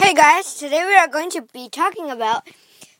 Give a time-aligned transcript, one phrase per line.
[0.00, 2.46] Hey guys, today we are going to be talking about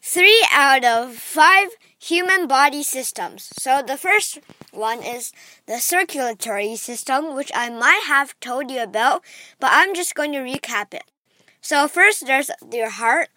[0.00, 3.50] three out of five human body systems.
[3.58, 4.38] So the first
[4.72, 5.32] one is
[5.66, 9.22] the circulatory system, which I might have told you about,
[9.60, 11.04] but I'm just going to recap it.
[11.60, 13.28] So first there's your heart,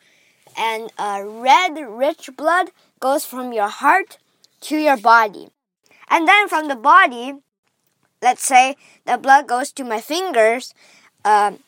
[0.57, 4.17] and uh, red rich blood goes from your heart
[4.61, 5.49] to your body.
[6.09, 7.33] And then from the body,
[8.21, 10.73] let's say the blood goes to my fingers,
[11.25, 11.59] um,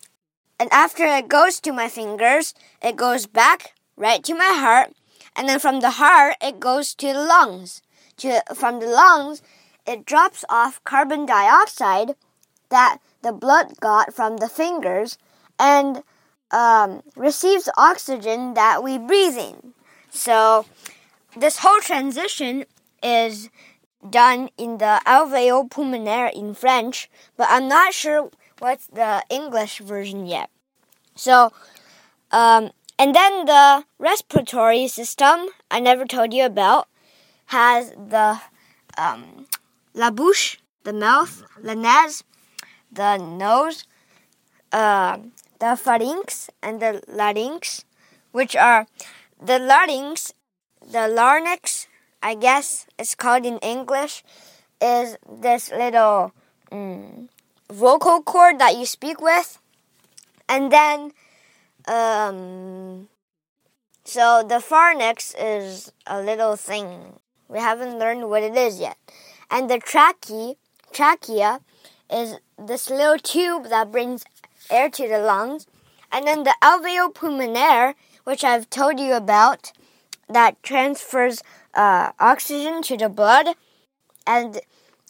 [0.59, 4.91] and after it goes to my fingers, it goes back right to my heart.
[5.35, 7.81] And then from the heart, it goes to the lungs.
[8.17, 9.41] To, from the lungs,
[9.87, 12.15] it drops off carbon dioxide
[12.69, 15.17] that the blood got from the fingers
[15.57, 16.03] and
[16.51, 19.73] um, receives oxygen that we breathe in.
[20.09, 20.65] So,
[21.37, 22.65] this whole transition
[23.01, 23.49] is
[24.07, 30.25] done in the alvéole pulmonaire in French, but I'm not sure what's the English version
[30.25, 30.49] yet.
[31.15, 31.51] So,
[32.31, 36.87] um, and then the respiratory system I never told you about
[37.47, 38.39] has the
[38.97, 39.47] um,
[39.93, 42.23] la bouche, the mouth, la nez,
[42.91, 43.85] the nose,
[44.71, 45.17] uh,
[45.59, 47.85] the pharynx, and the larynx,
[48.31, 48.87] which are
[49.41, 50.33] the larynx,
[50.81, 51.87] the larynx,
[52.21, 54.23] I guess it's called in English,
[54.81, 56.33] is this little
[56.71, 57.29] um,
[57.71, 59.59] vocal cord that you speak with.
[60.47, 61.11] And then,
[61.87, 63.07] um,
[64.03, 67.19] so the pharynx is a little thing.
[67.47, 68.97] We haven't learned what it is yet.
[69.51, 70.55] And the trache,
[70.91, 71.61] trachea
[72.11, 74.25] is this little tube that brings
[74.69, 75.67] air to the lungs.
[76.11, 79.71] And then the alveolo pulmonaire, which I've told you about,
[80.27, 83.55] that transfers uh, oxygen to the blood
[84.25, 84.59] and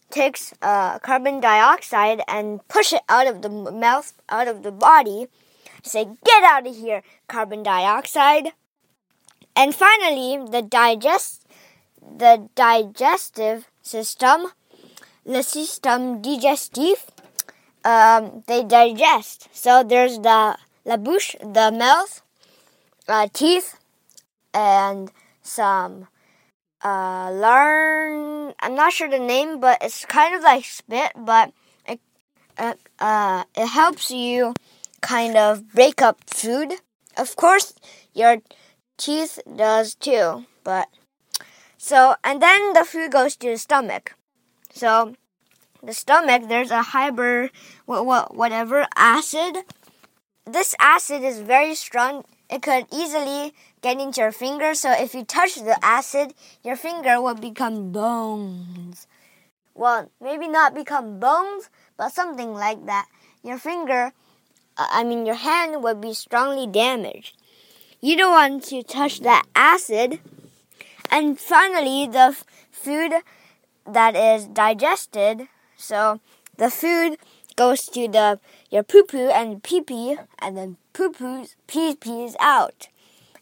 [0.09, 5.27] takes uh, carbon dioxide and push it out of the mouth, out of the body.
[5.83, 8.51] Say, get out of here, carbon dioxide.
[9.55, 11.45] And finally, the digest,
[12.01, 14.47] the digestive system,
[15.25, 17.07] the system digestif,
[17.83, 19.49] um, they digest.
[19.53, 22.21] So there's the la bouche, the mouth,
[23.07, 23.79] uh, teeth,
[24.53, 26.07] and some
[26.83, 28.53] uh, learn.
[28.59, 31.53] I'm not sure the name, but it's kind of like spit, but
[31.87, 31.99] it
[32.57, 34.53] uh, uh, it helps you
[35.01, 36.73] kind of break up food.
[37.17, 37.73] Of course,
[38.13, 38.37] your
[38.97, 40.87] teeth does too, but
[41.77, 44.15] so and then the food goes to the stomach.
[44.73, 45.15] So
[45.83, 47.49] the stomach, there's a hyper
[47.85, 49.63] what, what whatever acid.
[50.45, 55.23] This acid is very strong it could easily get into your finger, so if you
[55.23, 56.33] touch the acid,
[56.63, 59.07] your finger will become bones.
[59.75, 63.07] Well, maybe not become bones, but something like that.
[63.43, 64.11] Your finger,
[64.77, 67.37] uh, I mean, your hand would be strongly damaged.
[68.01, 70.19] You don't want to touch that acid.
[71.11, 72.35] And finally, the
[72.71, 73.13] food
[73.85, 76.19] that is digested, so
[76.57, 77.17] the food
[77.55, 78.39] goes to the
[78.69, 82.87] your poo poo and pee pee, and then poo poos pee pees out,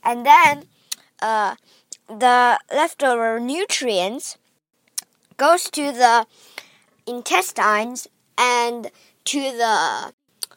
[0.03, 0.65] and then
[1.21, 1.55] uh,
[2.07, 4.37] the leftover nutrients
[5.37, 6.25] goes to the
[7.05, 8.91] intestines and
[9.25, 10.13] to the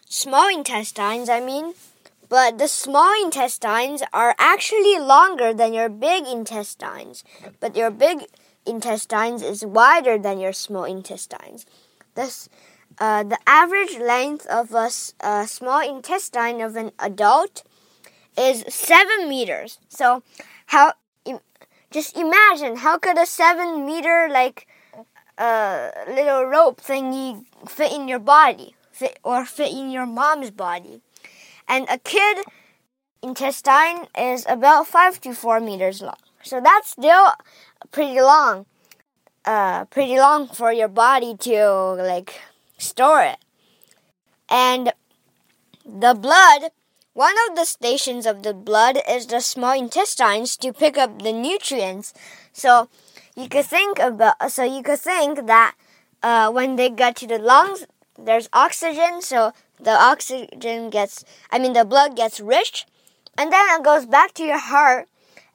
[0.09, 1.29] small intestines.
[1.29, 1.75] I mean.
[2.31, 7.25] But the small intestines are actually longer than your big intestines.
[7.59, 8.25] But your big
[8.65, 11.67] intestines is wider than your small intestines.
[12.15, 12.49] This
[13.01, 14.91] uh, the average length of a,
[15.21, 17.65] a, small intestine of an adult
[18.39, 19.79] is seven meters.
[19.89, 20.23] So,
[20.67, 20.93] how?
[21.91, 24.69] just imagine how could a seven meter like
[25.39, 31.01] uh, little rope thingy fit in your body, fit or fit in your mom's body,
[31.67, 32.45] and a kid
[33.23, 36.21] intestine is about five to four meters long.
[36.43, 37.33] So that's still
[37.91, 38.67] pretty long.
[39.45, 42.41] Uh, pretty long for your body to like
[42.81, 43.39] store it.
[44.49, 44.93] And
[45.85, 46.71] the blood,
[47.13, 51.33] one of the stations of the blood is the small intestines to pick up the
[51.33, 52.13] nutrients.
[52.53, 52.89] So
[53.37, 55.75] you could think about, so you could think that
[56.23, 57.87] uh, when they get to the lungs,
[58.19, 62.87] there's oxygen, so the oxygen gets, I mean, the blood gets rich,
[63.39, 65.09] and then it goes back to your heart,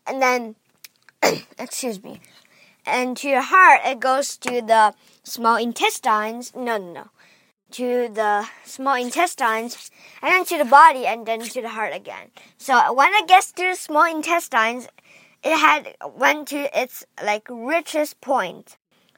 [0.08, 0.56] and then,
[1.60, 2.22] excuse me,
[2.86, 4.94] and to your heart, it goes to the
[5.24, 6.56] small intestines.
[6.56, 7.10] No, no, no
[7.72, 9.92] to the small intestines,
[10.22, 12.32] and then to the body, and then to the heart again.
[12.58, 14.88] So when it gets to the small intestines,
[15.44, 18.78] it had went to its like richest point.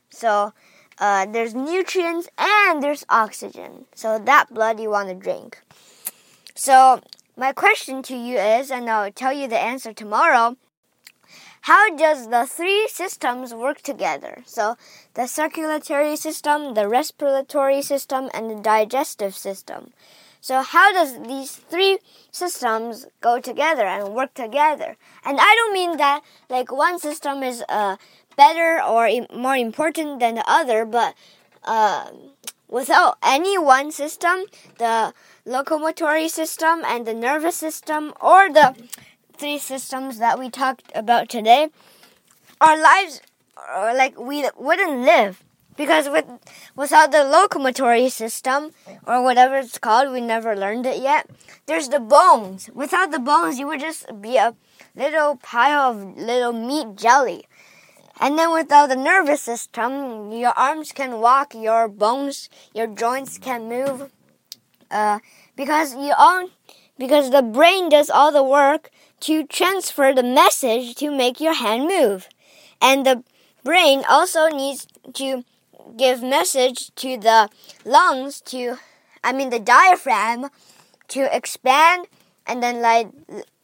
[0.10, 0.54] So
[0.98, 3.86] uh, there's nutrients and there's oxygen.
[3.94, 5.62] So that blood you want to drink.
[6.56, 7.02] So
[7.36, 10.58] my question to you is, and I'll tell you the answer tomorrow.
[11.68, 14.42] How does the three systems work together?
[14.46, 14.78] So,
[15.16, 19.92] the circulatory system, the respiratory system, and the digestive system.
[20.40, 22.00] So, how does these three
[22.32, 24.96] systems go together and work together?
[25.26, 27.98] And I don't mean that like one system is uh,
[28.38, 31.16] better or more important than the other, but
[31.66, 32.12] uh,
[32.70, 34.46] without any one system,
[34.78, 35.14] the
[35.46, 38.74] locomotory system and the nervous system, or the
[39.38, 41.70] three systems that we talked about today,
[42.60, 43.22] our lives,
[43.58, 45.44] uh, like we wouldn't live
[45.78, 46.26] because with
[46.76, 48.72] without the locomotory system
[49.06, 51.30] or whatever it's called, we never learned it yet.
[51.68, 52.70] There's the bones.
[52.74, 54.56] Without the bones, you would just be a
[54.96, 57.46] little pile of little meat jelly.
[58.20, 63.70] And then without the nervous system, your arms can walk, your bones, your joints can
[63.70, 64.12] move.
[64.90, 65.20] Uh,
[65.56, 66.50] because you own,
[66.98, 68.90] because the brain does all the work
[69.22, 72.30] to transfer the message to make your hand move.
[72.82, 73.24] And the
[73.64, 75.44] brain also needs to
[75.98, 77.50] give message to the
[77.86, 78.78] lungs to,
[79.24, 80.50] I mean the diaphragm
[81.10, 82.08] to expand
[82.46, 83.10] and then like,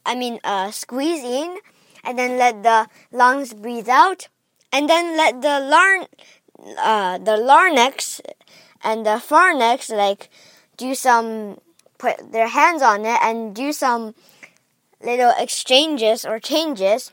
[0.05, 1.57] I mean uh, squeeze in
[2.03, 4.27] and then let the lungs breathe out
[4.71, 6.07] and then let the larn
[6.77, 8.21] uh, the larynx
[8.83, 10.29] and the pharynx like
[10.77, 11.59] do some
[11.97, 14.15] put their hands on it and do some
[15.03, 17.11] little exchanges or changes.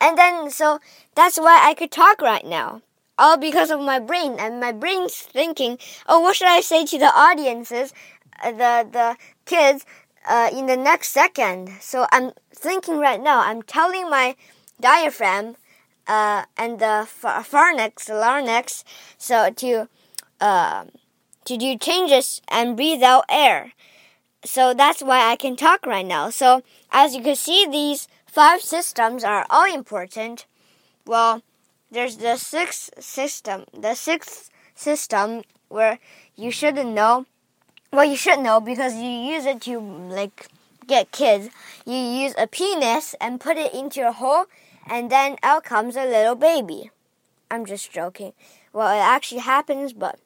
[0.00, 0.80] And then so
[1.14, 2.82] that's why I could talk right now.
[3.18, 6.98] All because of my brain and my brain's thinking oh what should I say to
[6.98, 7.94] the audiences
[8.42, 9.16] uh, the the
[9.46, 9.86] kids
[10.28, 11.70] uh, in the next second?
[11.80, 14.36] So I'm thinking right now I'm telling my
[14.80, 15.56] diaphragm
[16.06, 18.84] uh, and the pharynx, the larynx,
[19.18, 19.88] so to
[20.40, 20.84] uh,
[21.44, 23.72] to do changes and breathe out air.
[24.46, 26.30] So that's why I can talk right now.
[26.30, 30.46] So as you can see, these five systems are all important.
[31.04, 31.42] Well,
[31.90, 33.64] there's the sixth system.
[33.76, 35.98] The sixth system where
[36.36, 37.26] you shouldn't know.
[37.92, 40.48] Well, you should know because you use it to like
[40.86, 41.50] get kids.
[41.84, 44.46] You use a penis and put it into your hole
[44.88, 46.90] and then out comes a little baby.
[47.50, 48.32] I'm just joking.
[48.72, 50.18] Well, it actually happens, but